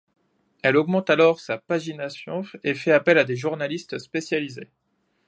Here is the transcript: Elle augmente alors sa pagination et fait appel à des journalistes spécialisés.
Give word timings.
Elle 0.63 0.77
augmente 0.77 1.11
alors 1.11 1.39
sa 1.39 1.59
pagination 1.59 2.41
et 2.63 2.73
fait 2.73 2.91
appel 2.91 3.19
à 3.19 3.23
des 3.23 3.35
journalistes 3.35 3.99
spécialisés. 3.99 4.71